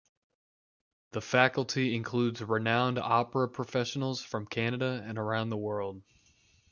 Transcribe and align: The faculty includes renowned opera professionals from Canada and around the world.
The 1.11 1.21
faculty 1.21 1.95
includes 1.95 2.41
renowned 2.41 2.97
opera 2.97 3.47
professionals 3.47 4.19
from 4.23 4.47
Canada 4.47 5.05
and 5.07 5.19
around 5.19 5.49
the 5.49 5.57
world. 5.57 6.01